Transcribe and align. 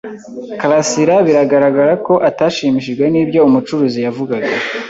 karasira 0.59 1.15
biragaragara 1.27 1.93
ko 2.05 2.13
atashimishijwe 2.29 3.05
nibyo 3.09 3.39
umucuruzi 3.47 3.99
yavugaga. 4.05 4.53